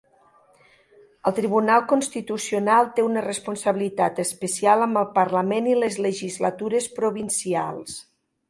El 1.31 1.35
Tribunal 1.39 1.83
Constitucional 1.91 2.89
té 2.97 3.05
una 3.09 3.23
responsabilitat 3.27 4.23
especial 4.25 4.87
amb 4.89 5.03
el 5.05 5.09
parlament 5.21 5.71
i 5.75 5.79
les 5.85 6.03
legislatures 6.07 6.93
provincials. 7.01 7.97